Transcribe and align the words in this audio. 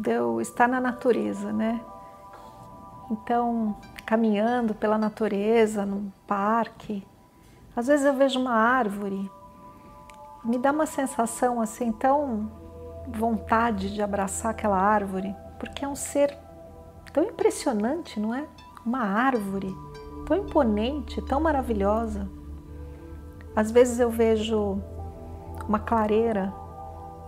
de 0.00 0.12
eu 0.12 0.40
estar 0.40 0.66
na 0.66 0.80
natureza, 0.80 1.52
né? 1.52 1.80
Então, 3.10 3.76
caminhando 4.06 4.74
pela 4.74 4.96
natureza, 4.96 5.84
num 5.84 6.10
parque, 6.26 7.06
às 7.76 7.86
vezes 7.86 8.06
eu 8.06 8.14
vejo 8.14 8.40
uma 8.40 8.54
árvore, 8.54 9.30
me 10.42 10.56
dá 10.56 10.70
uma 10.70 10.86
sensação 10.86 11.60
assim 11.60 11.92
tão 11.92 12.50
vontade 13.08 13.92
de 13.92 14.00
abraçar 14.00 14.52
aquela 14.52 14.78
árvore, 14.78 15.34
porque 15.58 15.84
é 15.84 15.88
um 15.88 15.94
ser 15.94 16.36
tão 17.12 17.24
impressionante, 17.24 18.18
não 18.18 18.34
é? 18.34 18.46
Uma 18.86 19.02
árvore 19.02 19.74
tão 20.24 20.38
imponente, 20.38 21.20
tão 21.22 21.40
maravilhosa. 21.40 22.26
Às 23.54 23.70
vezes 23.70 23.98
eu 24.00 24.08
vejo 24.08 24.80
uma 25.68 25.78
clareira. 25.78 26.54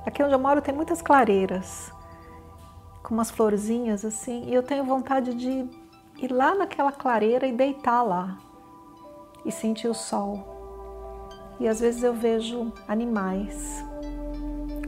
Aqui 0.06 0.22
onde 0.22 0.32
eu 0.32 0.38
moro 0.38 0.62
tem 0.62 0.74
muitas 0.74 1.02
clareiras 1.02 1.92
com 3.02 3.14
umas 3.14 3.30
florzinhas 3.30 4.04
assim, 4.04 4.44
e 4.46 4.54
eu 4.54 4.62
tenho 4.62 4.84
vontade 4.84 5.34
de 5.34 5.68
ir 6.18 6.32
lá 6.32 6.54
naquela 6.54 6.92
clareira 6.92 7.46
e 7.46 7.52
deitar 7.52 8.02
lá 8.02 8.38
e 9.44 9.50
sentir 9.50 9.88
o 9.88 9.94
sol. 9.94 10.52
E 11.58 11.68
às 11.68 11.80
vezes 11.80 12.02
eu 12.02 12.14
vejo 12.14 12.72
animais. 12.86 13.84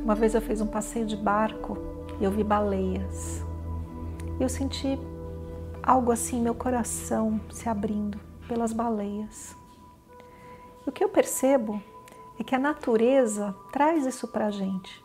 Uma 0.02 0.14
vez 0.14 0.34
eu 0.34 0.40
fiz 0.40 0.60
um 0.60 0.66
passeio 0.66 1.06
de 1.06 1.16
barco 1.16 1.76
e 2.20 2.24
eu 2.24 2.30
vi 2.30 2.44
baleias. 2.44 3.44
E 4.38 4.42
eu 4.42 4.48
senti 4.48 4.98
algo 5.82 6.12
assim, 6.12 6.40
meu 6.40 6.54
coração 6.54 7.40
se 7.50 7.68
abrindo 7.68 8.18
pelas 8.48 8.72
baleias. 8.72 9.56
E 10.86 10.88
o 10.88 10.92
que 10.92 11.02
eu 11.02 11.08
percebo 11.08 11.82
é 12.38 12.44
que 12.44 12.54
a 12.54 12.58
natureza 12.58 13.54
traz 13.72 14.06
isso 14.06 14.28
para 14.28 14.50
gente. 14.50 15.03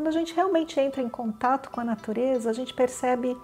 Quando 0.00 0.08
a 0.08 0.12
gente 0.12 0.34
realmente 0.34 0.80
entra 0.80 1.02
em 1.02 1.10
contato 1.10 1.70
com 1.70 1.78
a 1.78 1.84
natureza, 1.84 2.48
a 2.48 2.54
gente 2.54 2.72
percebe 2.72 3.36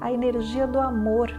a 0.00 0.10
energia 0.10 0.66
do 0.66 0.80
amor. 0.80 1.30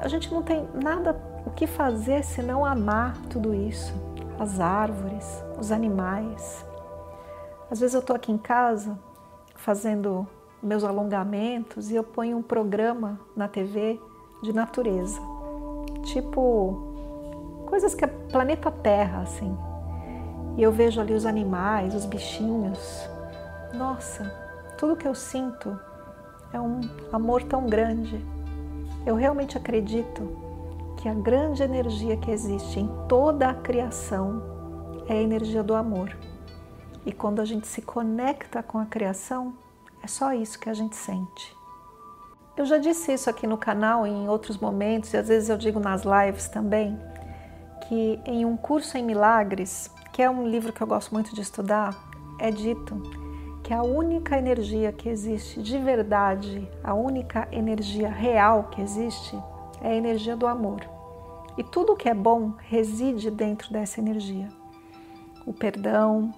A 0.00 0.08
gente 0.08 0.32
não 0.32 0.42
tem 0.42 0.66
nada 0.72 1.14
o 1.44 1.50
que 1.50 1.66
fazer 1.66 2.24
senão 2.24 2.64
amar 2.64 3.14
tudo 3.28 3.52
isso, 3.52 3.92
as 4.38 4.58
árvores, 4.58 5.44
os 5.58 5.70
animais. 5.70 6.64
Às 7.70 7.80
vezes 7.80 7.92
eu 7.92 8.00
estou 8.00 8.16
aqui 8.16 8.32
em 8.32 8.38
casa 8.38 8.98
fazendo 9.56 10.26
meus 10.62 10.82
alongamentos 10.82 11.90
e 11.90 11.94
eu 11.94 12.02
ponho 12.02 12.38
um 12.38 12.42
programa 12.42 13.20
na 13.36 13.46
TV 13.46 14.00
de 14.42 14.54
natureza, 14.54 15.20
tipo 16.04 17.66
coisas 17.66 17.94
que 17.94 18.06
é 18.06 18.08
planeta 18.08 18.70
Terra, 18.70 19.20
assim, 19.20 19.54
e 20.56 20.62
eu 20.62 20.70
vejo 20.70 21.00
ali 21.00 21.14
os 21.14 21.24
animais, 21.24 21.94
os 21.94 22.04
bichinhos. 22.04 23.08
Nossa, 23.74 24.24
tudo 24.76 24.96
que 24.96 25.08
eu 25.08 25.14
sinto 25.14 25.78
é 26.52 26.60
um 26.60 26.80
amor 27.12 27.42
tão 27.44 27.66
grande. 27.66 28.24
Eu 29.06 29.14
realmente 29.14 29.56
acredito 29.56 30.36
que 30.96 31.08
a 31.08 31.14
grande 31.14 31.62
energia 31.62 32.16
que 32.16 32.30
existe 32.30 32.78
em 32.78 32.88
toda 33.08 33.48
a 33.48 33.54
criação 33.54 34.42
é 35.08 35.14
a 35.14 35.22
energia 35.22 35.62
do 35.62 35.74
amor. 35.74 36.16
E 37.04 37.12
quando 37.12 37.40
a 37.40 37.44
gente 37.44 37.66
se 37.66 37.82
conecta 37.82 38.62
com 38.62 38.78
a 38.78 38.86
criação, 38.86 39.54
é 40.02 40.06
só 40.06 40.32
isso 40.32 40.58
que 40.58 40.68
a 40.68 40.74
gente 40.74 40.94
sente. 40.94 41.56
Eu 42.56 42.66
já 42.66 42.78
disse 42.78 43.12
isso 43.12 43.30
aqui 43.30 43.46
no 43.46 43.56
canal 43.56 44.06
em 44.06 44.28
outros 44.28 44.58
momentos, 44.58 45.12
e 45.12 45.16
às 45.16 45.26
vezes 45.26 45.48
eu 45.48 45.56
digo 45.56 45.80
nas 45.80 46.02
lives 46.02 46.48
também, 46.48 46.98
que 47.88 48.20
em 48.26 48.44
um 48.44 48.56
curso 48.56 48.96
em 48.98 49.02
milagres 49.02 49.90
que 50.12 50.22
é 50.22 50.28
um 50.28 50.46
livro 50.46 50.72
que 50.72 50.82
eu 50.82 50.86
gosto 50.86 51.12
muito 51.12 51.34
de 51.34 51.40
estudar, 51.40 51.96
é 52.38 52.50
dito 52.50 52.94
que 53.62 53.72
a 53.72 53.82
única 53.82 54.36
energia 54.36 54.92
que 54.92 55.08
existe 55.08 55.62
de 55.62 55.78
verdade, 55.78 56.68
a 56.84 56.92
única 56.92 57.48
energia 57.50 58.10
real 58.10 58.64
que 58.64 58.82
existe, 58.82 59.36
é 59.80 59.88
a 59.88 59.94
energia 59.94 60.36
do 60.36 60.46
amor. 60.46 60.80
E 61.56 61.64
tudo 61.64 61.96
que 61.96 62.08
é 62.08 62.14
bom 62.14 62.52
reside 62.58 63.30
dentro 63.30 63.72
dessa 63.72 64.00
energia. 64.00 64.48
O 65.46 65.52
perdão, 65.52 66.32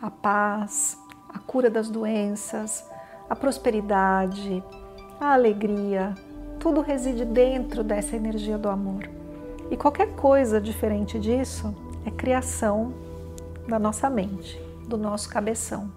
a 0.00 0.10
paz, 0.10 0.98
a 1.28 1.38
cura 1.38 1.68
das 1.68 1.90
doenças, 1.90 2.88
a 3.28 3.36
prosperidade, 3.36 4.62
a 5.20 5.32
alegria, 5.32 6.14
tudo 6.58 6.80
reside 6.80 7.24
dentro 7.24 7.84
dessa 7.84 8.16
energia 8.16 8.56
do 8.56 8.68
amor. 8.68 9.08
E 9.70 9.76
qualquer 9.76 10.14
coisa 10.14 10.60
diferente 10.60 11.18
disso 11.18 11.74
é 12.06 12.10
criação 12.10 13.07
da 13.68 13.78
nossa 13.78 14.08
mente, 14.08 14.58
do 14.88 14.96
nosso 14.96 15.28
cabeção. 15.28 15.92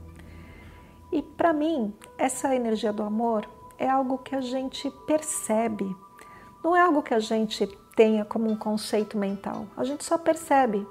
E 1.12 1.22
para 1.22 1.54
mim, 1.54 1.94
essa 2.18 2.54
energia 2.54 2.92
do 2.92 3.02
amor 3.02 3.48
é 3.78 3.90
algo 3.90 4.18
que 4.18 4.36
a 4.36 4.42
gente 4.42 4.92
percebe, 5.08 5.96
não 6.64 6.76
é 6.76 6.81
algo 6.81 7.02
que 7.02 7.14
a 7.14 7.20
gente 7.20 7.66
tenha 7.96 8.24
como 8.24 8.50
um 8.50 8.56
conceito 8.56 9.18
mental, 9.18 9.66
a 9.76 9.84
gente 9.84 10.04
só 10.04 10.18
percebe, 10.18 10.86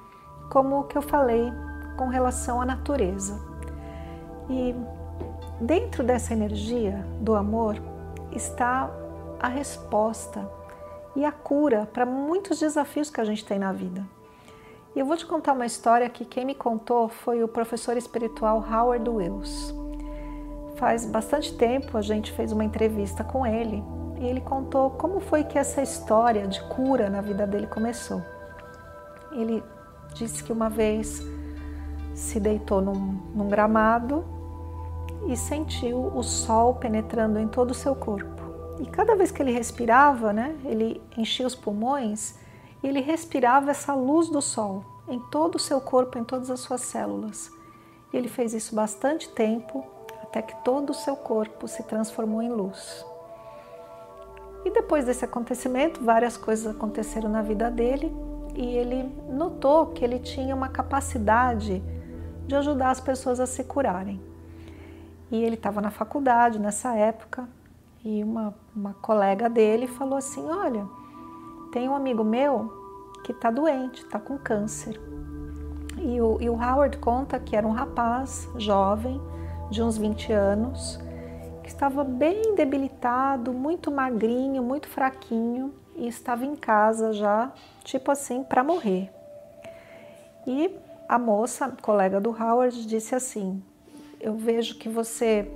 como 0.51 0.81
o 0.81 0.85
que 0.85 0.99
eu 0.99 1.03
falei 1.03 1.53
com 1.97 2.09
relação 2.09 2.61
à 2.61 2.67
natureza. 2.67 3.41
E 4.49 4.75
dentro 5.61 6.03
dessa 6.03 6.33
energia 6.33 7.07
do 7.21 7.35
amor 7.35 7.77
está 8.33 8.91
a 9.39 9.49
resposta 9.49 10.51
e 11.15 11.25
a 11.25 11.31
cura 11.31 11.89
para 11.93 12.05
muitos 12.05 12.59
desafios 12.59 13.11
que 13.11 13.21
a 13.21 13.25
gente 13.25 13.45
tem 13.45 13.59
na 13.59 13.73
vida. 13.73 14.05
E 14.95 14.99
eu 14.99 15.07
vou 15.07 15.17
te 15.17 15.25
contar 15.25 15.53
uma 15.53 15.67
história 15.67 16.09
que 16.09 16.25
quem 16.25 16.45
me 16.45 16.55
contou 16.55 17.09
foi 17.09 17.45
o 17.45 17.49
professor 17.49 17.97
espiritual 17.97 18.59
Howard 18.59 19.09
Wills. 19.09 19.73
Faz 20.77 21.07
bastante 21.07 21.57
tempo 21.57 21.97
a 21.97 22.03
gente 22.03 22.33
fez 22.33 22.51
uma 22.51 22.65
entrevista 22.65 23.23
com 23.23 23.47
ele 23.47 23.85
e 24.19 24.27
ele 24.27 24.41
contou 24.41 24.91
como 24.91 25.21
foi 25.21 25.45
que 25.45 25.57
essa 25.57 25.81
história 25.81 26.47
de 26.49 26.61
cura 26.65 27.09
na 27.09 27.21
vida 27.21 27.47
dele 27.47 27.69
começou. 27.69 28.21
Ele 29.31 29.63
disse 30.13 30.43
que 30.43 30.53
uma 30.53 30.69
vez 30.69 31.23
se 32.13 32.41
deitou 32.41 32.81
num, 32.81 33.21
num 33.33 33.49
gramado 33.49 34.25
e 35.29 35.37
sentiu 35.37 36.07
o 36.17 36.23
sol 36.25 36.75
penetrando 36.75 37.39
em 37.39 37.47
todo 37.47 37.71
o 37.71 37.75
seu 37.75 37.95
corpo. 37.95 38.43
E 38.81 38.87
cada 38.87 39.15
vez 39.15 39.31
que 39.31 39.41
ele 39.41 39.53
respirava, 39.53 40.33
né, 40.33 40.57
ele 40.65 41.01
enchia 41.17 41.47
os 41.47 41.55
pulmões 41.55 42.35
e 42.83 42.89
ele 42.89 43.01
respirava 43.01 43.71
essa 43.71 43.95
luz 43.95 44.29
do 44.29 44.41
sol 44.41 44.85
em 45.09 45.19
todo 45.19 45.57
o 45.57 45.59
seu 45.59 45.81
corpo, 45.81 46.19
em 46.19 46.25
todas 46.25 46.51
as 46.51 46.61
suas 46.61 46.83
células. 46.83 47.51
E 48.13 48.17
ele 48.17 48.29
fez 48.29 48.55
isso 48.55 48.75
bastante 48.75 49.29
tempo, 49.29 49.85
até 50.23 50.41
que 50.41 50.55
todo 50.65 50.91
o 50.91 50.95
seu 50.95 51.17
corpo 51.17 51.67
se 51.67 51.83
transformou 51.83 52.41
em 52.41 52.51
luz. 52.51 53.05
E 54.65 54.71
depois 54.71 55.05
desse 55.05 55.25
acontecimento, 55.25 56.03
várias 56.03 56.37
coisas 56.37 56.75
aconteceram 56.75 57.29
na 57.29 57.43
vida 57.43 57.71
dele 57.71 58.15
e 58.55 58.67
ele 58.77 59.03
notou 59.29 59.87
que 59.87 60.05
ele 60.05 60.19
tinha 60.19 60.55
uma 60.55 60.69
capacidade 60.69 61.83
de 62.47 62.55
ajudar 62.55 62.91
as 62.91 63.01
pessoas 63.01 63.41
a 63.41 63.47
se 63.47 63.65
curarem. 63.65 64.21
E 65.31 65.43
ele 65.43 65.55
estava 65.55 65.81
na 65.81 65.91
faculdade 65.91 66.59
nessa 66.59 66.95
época 66.95 67.49
e 68.05 68.23
uma, 68.23 68.55
uma 68.75 68.95
colega 68.95 69.49
dele 69.49 69.87
falou 69.87 70.19
assim: 70.19 70.45
Olha, 70.49 70.87
tem 71.73 71.89
um 71.89 71.95
amigo 71.95 72.25
meu 72.25 72.80
que 73.25 73.33
está 73.33 73.51
doente, 73.51 74.03
está 74.03 74.19
com 74.19 74.39
câncer. 74.39 75.01
E 75.99 76.21
o, 76.21 76.39
e 76.41 76.49
o 76.49 76.55
Howard 76.55 76.97
conta 76.99 77.39
que 77.39 77.55
era 77.55 77.67
um 77.67 77.73
rapaz 77.73 78.49
jovem, 78.57 79.21
de 79.71 79.83
uns 79.83 79.97
20 79.97 80.33
anos, 80.33 80.99
que 81.63 81.69
estava 81.69 82.03
bem 82.03 82.55
debilitado, 82.55 83.53
muito 83.53 83.91
magrinho, 83.91 84.63
muito 84.63 84.89
fraquinho 84.89 85.73
e 85.95 86.09
estava 86.09 86.45
em 86.45 86.57
casa 86.57 87.13
já, 87.13 87.53
tipo 87.85 88.11
assim, 88.11 88.43
para 88.43 88.65
morrer. 88.65 89.11
E 90.47 90.75
a 91.09 91.19
moça, 91.19 91.77
colega 91.83 92.21
do 92.21 92.31
Howard, 92.31 92.87
disse 92.87 93.15
assim: 93.15 93.63
Eu 94.19 94.35
vejo 94.35 94.79
que 94.79 94.89
você 94.89 95.51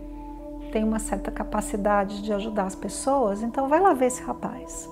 tem 0.70 0.84
uma 0.84 0.98
certa 0.98 1.30
capacidade 1.30 2.22
de 2.22 2.32
ajudar 2.32 2.64
as 2.64 2.74
pessoas, 2.74 3.42
então 3.42 3.68
vai 3.68 3.80
lá 3.80 3.94
ver 3.94 4.06
esse 4.06 4.22
rapaz. 4.22 4.88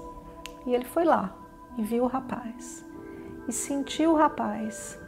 E 0.66 0.74
ele 0.74 0.84
foi 0.84 1.04
lá 1.04 1.41
e 1.76 1.82
viu 1.82 2.04
o 2.04 2.08
rapaz 2.08 2.84
e 3.48 3.52
sentiu 3.52 4.12
o 4.12 4.16
rapaz 4.16 4.98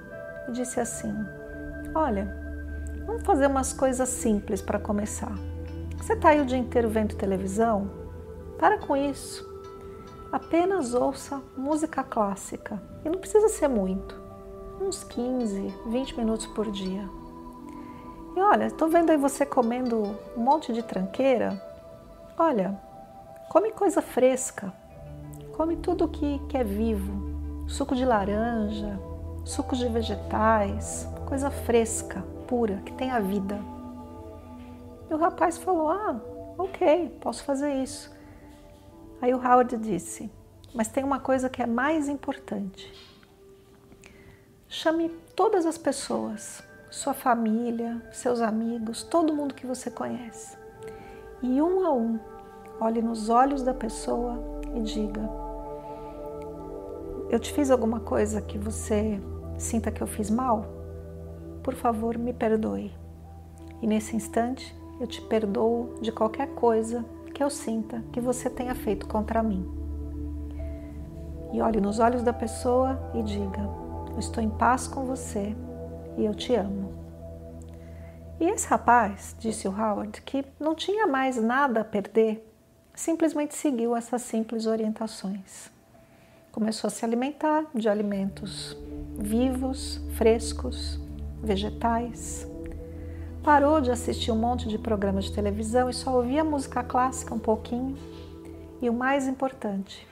e 0.48 0.52
disse 0.52 0.80
assim: 0.80 1.14
Olha, 1.94 2.34
vamos 3.06 3.22
fazer 3.22 3.46
umas 3.46 3.72
coisas 3.72 4.08
simples 4.08 4.60
para 4.60 4.78
começar. 4.78 5.32
Você 5.96 6.14
está 6.14 6.30
aí 6.30 6.40
o 6.40 6.46
dia 6.46 6.58
inteiro 6.58 6.88
vendo 6.88 7.14
televisão? 7.16 7.90
Para 8.58 8.78
com 8.78 8.96
isso. 8.96 9.48
Apenas 10.30 10.94
ouça 10.94 11.40
música 11.56 12.02
clássica. 12.02 12.82
E 13.04 13.08
não 13.08 13.18
precisa 13.18 13.48
ser 13.48 13.68
muito. 13.68 14.20
Uns 14.80 15.04
15, 15.04 15.72
20 15.86 16.18
minutos 16.18 16.46
por 16.46 16.70
dia. 16.70 17.08
E 18.36 18.40
olha, 18.40 18.66
estou 18.66 18.88
vendo 18.88 19.10
aí 19.10 19.16
você 19.16 19.46
comendo 19.46 20.02
um 20.36 20.40
monte 20.40 20.72
de 20.72 20.82
tranqueira. 20.82 21.62
Olha, 22.36 22.78
come 23.48 23.70
coisa 23.70 24.02
fresca. 24.02 24.72
Come 25.56 25.76
tudo 25.76 26.08
que, 26.08 26.40
que 26.48 26.58
é 26.58 26.64
vivo. 26.64 27.12
Suco 27.68 27.94
de 27.94 28.04
laranja, 28.04 28.98
sucos 29.44 29.78
de 29.78 29.88
vegetais, 29.88 31.08
coisa 31.26 31.48
fresca, 31.48 32.22
pura, 32.48 32.82
que 32.84 32.92
tenha 32.92 33.20
vida. 33.20 33.60
E 35.08 35.14
o 35.14 35.16
rapaz 35.16 35.56
falou: 35.56 35.90
Ah, 35.90 36.20
ok, 36.58 37.18
posso 37.20 37.44
fazer 37.44 37.72
isso. 37.72 38.12
Aí 39.22 39.32
o 39.32 39.38
Howard 39.38 39.76
disse: 39.76 40.28
Mas 40.74 40.88
tem 40.88 41.04
uma 41.04 41.20
coisa 41.20 41.48
que 41.48 41.62
é 41.62 41.66
mais 41.66 42.08
importante. 42.08 42.92
Chame 44.68 45.08
todas 45.36 45.66
as 45.66 45.78
pessoas, 45.78 46.64
sua 46.90 47.14
família, 47.14 48.02
seus 48.10 48.40
amigos, 48.40 49.04
todo 49.04 49.32
mundo 49.32 49.54
que 49.54 49.68
você 49.68 49.88
conhece. 49.88 50.58
E 51.40 51.62
um 51.62 51.86
a 51.86 51.92
um, 51.92 52.18
olhe 52.80 53.00
nos 53.00 53.28
olhos 53.28 53.62
da 53.62 53.72
pessoa 53.72 54.42
e 54.74 54.80
diga: 54.80 55.43
Eu 57.30 57.38
te 57.38 57.52
fiz 57.52 57.70
alguma 57.70 58.00
coisa 58.00 58.40
que 58.40 58.58
você 58.58 59.20
sinta 59.58 59.90
que 59.90 60.02
eu 60.02 60.06
fiz 60.06 60.30
mal? 60.30 60.66
Por 61.62 61.74
favor, 61.74 62.18
me 62.18 62.32
perdoe. 62.32 62.92
E 63.80 63.86
nesse 63.86 64.14
instante, 64.14 64.74
eu 65.00 65.06
te 65.06 65.20
perdoo 65.22 65.94
de 66.00 66.12
qualquer 66.12 66.48
coisa 66.54 67.04
que 67.32 67.42
eu 67.42 67.50
sinta 67.50 68.02
que 68.12 68.20
você 68.20 68.48
tenha 68.48 68.74
feito 68.74 69.06
contra 69.06 69.42
mim. 69.42 69.68
E 71.52 71.60
olhe 71.60 71.80
nos 71.80 71.98
olhos 71.98 72.22
da 72.22 72.32
pessoa 72.32 72.98
e 73.14 73.22
diga: 73.22 73.68
Eu 74.12 74.18
estou 74.18 74.42
em 74.42 74.50
paz 74.50 74.86
com 74.86 75.04
você 75.04 75.56
e 76.16 76.24
eu 76.24 76.34
te 76.34 76.54
amo. 76.54 76.92
E 78.40 78.44
esse 78.44 78.66
rapaz, 78.66 79.34
disse 79.38 79.66
o 79.66 79.70
Howard, 79.70 80.20
que 80.22 80.44
não 80.58 80.74
tinha 80.74 81.06
mais 81.06 81.40
nada 81.40 81.80
a 81.80 81.84
perder, 81.84 82.44
simplesmente 82.94 83.54
seguiu 83.54 83.96
essas 83.96 84.22
simples 84.22 84.66
orientações. 84.66 85.73
Começou 86.54 86.86
a 86.86 86.90
se 86.92 87.04
alimentar 87.04 87.66
de 87.74 87.88
alimentos 87.88 88.76
vivos, 89.18 90.00
frescos, 90.16 91.00
vegetais, 91.42 92.48
parou 93.42 93.80
de 93.80 93.90
assistir 93.90 94.30
um 94.30 94.36
monte 94.36 94.68
de 94.68 94.78
programas 94.78 95.24
de 95.24 95.32
televisão 95.32 95.90
e 95.90 95.92
só 95.92 96.14
ouvia 96.14 96.44
música 96.44 96.84
clássica 96.84 97.34
um 97.34 97.40
pouquinho. 97.40 97.96
E 98.80 98.88
o 98.88 98.92
mais 98.92 99.26
importante, 99.26 100.06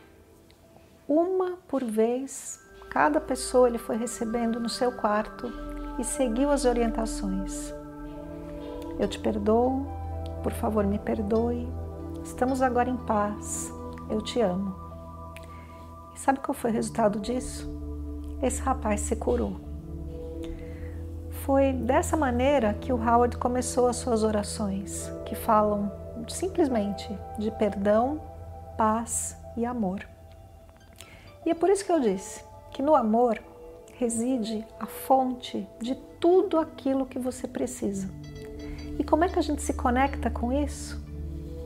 uma 1.06 1.58
por 1.68 1.84
vez, 1.84 2.58
cada 2.90 3.20
pessoa 3.20 3.68
ele 3.68 3.78
foi 3.78 3.96
recebendo 3.96 4.58
no 4.58 4.68
seu 4.68 4.90
quarto 4.90 5.48
e 5.96 6.02
seguiu 6.02 6.50
as 6.50 6.64
orientações. 6.64 7.72
Eu 8.98 9.06
te 9.06 9.20
perdoo, 9.20 9.86
por 10.42 10.50
favor, 10.50 10.84
me 10.84 10.98
perdoe. 10.98 11.68
Estamos 12.24 12.60
agora 12.62 12.90
em 12.90 12.96
paz. 12.96 13.72
Eu 14.10 14.20
te 14.20 14.40
amo. 14.40 14.81
E 16.14 16.18
sabe 16.18 16.40
qual 16.40 16.54
foi 16.54 16.70
o 16.70 16.74
resultado 16.74 17.20
disso? 17.20 17.70
Esse 18.42 18.60
rapaz 18.60 19.00
se 19.00 19.16
curou. 19.16 19.60
Foi 21.44 21.72
dessa 21.72 22.16
maneira 22.16 22.74
que 22.74 22.92
o 22.92 22.96
Howard 22.96 23.36
começou 23.36 23.88
as 23.88 23.96
suas 23.96 24.22
orações, 24.22 25.10
que 25.24 25.34
falam 25.34 25.90
simplesmente 26.28 27.08
de 27.38 27.50
perdão, 27.50 28.20
paz 28.76 29.36
e 29.56 29.64
amor. 29.64 30.06
E 31.44 31.50
é 31.50 31.54
por 31.54 31.68
isso 31.68 31.84
que 31.84 31.90
eu 31.90 32.00
disse 32.00 32.44
que 32.70 32.82
no 32.82 32.94
amor 32.94 33.42
reside 33.98 34.64
a 34.78 34.86
fonte 34.86 35.68
de 35.80 35.94
tudo 36.20 36.58
aquilo 36.58 37.06
que 37.06 37.18
você 37.18 37.46
precisa. 37.48 38.08
E 38.98 39.04
como 39.04 39.24
é 39.24 39.28
que 39.28 39.38
a 39.38 39.42
gente 39.42 39.62
se 39.62 39.74
conecta 39.74 40.30
com 40.30 40.52
isso? 40.52 41.02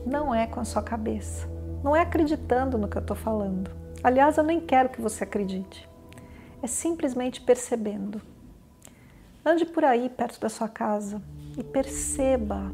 Não 0.05 0.33
é 0.33 0.47
com 0.47 0.59
a 0.59 0.65
sua 0.65 0.81
cabeça, 0.81 1.47
não 1.83 1.95
é 1.95 2.01
acreditando 2.01 2.77
no 2.77 2.87
que 2.87 2.97
eu 2.97 3.01
estou 3.01 3.15
falando. 3.15 3.69
Aliás, 4.07 4.37
eu 4.37 4.43
nem 4.45 4.61
quero 4.61 4.87
que 4.87 5.01
você 5.01 5.25
acredite. 5.25 5.85
É 6.63 6.67
simplesmente 6.67 7.41
percebendo 7.41 8.21
Ande 9.45 9.65
por 9.65 9.83
aí 9.83 10.07
perto 10.07 10.39
da 10.39 10.47
sua 10.47 10.69
casa 10.69 11.21
e 11.57 11.63
perceba 11.63 12.71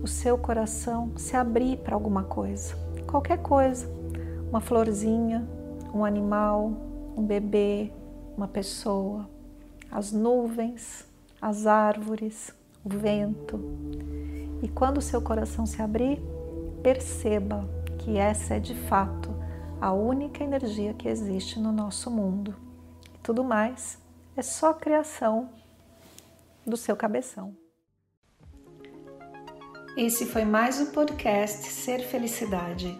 o 0.00 0.06
seu 0.06 0.38
coração 0.38 1.10
se 1.16 1.36
abrir 1.36 1.78
para 1.78 1.96
alguma 1.96 2.22
coisa, 2.22 2.76
qualquer 3.08 3.38
coisa, 3.38 3.90
uma 4.48 4.60
florzinha, 4.60 5.44
um 5.92 6.04
animal, 6.04 6.72
um 7.16 7.24
bebê, 7.24 7.90
uma 8.36 8.46
pessoa, 8.46 9.28
as 9.90 10.12
nuvens, 10.12 11.04
as 11.40 11.66
árvores, 11.66 12.54
o 12.84 12.88
vento. 12.88 13.60
E 14.62 14.68
quando 14.68 14.98
o 14.98 15.02
seu 15.02 15.20
coração 15.20 15.66
se 15.66 15.82
abrir, 15.82 16.22
perceba 16.84 17.68
que 17.98 18.16
essa 18.16 18.54
é 18.54 18.60
de 18.60 18.76
fato 18.76 19.41
a 19.82 19.92
única 19.92 20.44
energia 20.44 20.94
que 20.94 21.08
existe 21.08 21.58
no 21.58 21.72
nosso 21.72 22.08
mundo. 22.08 22.54
E 23.12 23.18
tudo 23.18 23.42
mais 23.42 23.98
é 24.36 24.40
só 24.40 24.72
criação 24.72 25.50
do 26.64 26.76
seu 26.76 26.94
cabeção. 26.94 27.56
Esse 29.96 30.24
foi 30.24 30.44
mais 30.44 30.80
o 30.80 30.92
podcast 30.92 31.66
Ser 31.66 31.98
Felicidade. 31.98 32.96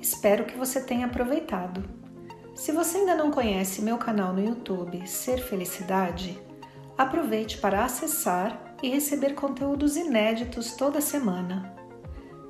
Espero 0.00 0.46
que 0.46 0.56
você 0.56 0.80
tenha 0.80 1.04
aproveitado. 1.04 1.84
Se 2.54 2.72
você 2.72 2.96
ainda 2.96 3.14
não 3.14 3.30
conhece 3.30 3.82
meu 3.82 3.98
canal 3.98 4.32
no 4.32 4.42
YouTube 4.42 5.06
Ser 5.06 5.36
Felicidade, 5.36 6.40
aproveite 6.96 7.58
para 7.58 7.84
acessar 7.84 8.74
e 8.82 8.88
receber 8.88 9.34
conteúdos 9.34 9.98
inéditos 9.98 10.72
toda 10.72 10.98
semana. 11.02 11.76